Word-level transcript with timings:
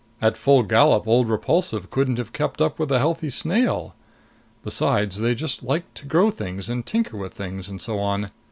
At 0.19 0.35
full 0.35 0.63
gallop, 0.63 1.07
old 1.07 1.29
Repulsive 1.29 1.91
couldn't 1.91 2.17
have 2.17 2.33
kept 2.33 2.59
up 2.59 2.79
with 2.79 2.91
a 2.91 2.97
healthy 2.97 3.29
snail. 3.29 3.93
Besides, 4.63 5.19
they 5.19 5.35
just 5.35 5.61
liked 5.61 5.93
to 5.93 6.07
grow 6.07 6.31
things 6.31 6.69
and 6.69 6.83
tinker 6.83 7.17
with 7.17 7.35
things 7.35 7.69
and 7.69 7.79
so 7.79 7.99
on. 7.99 8.31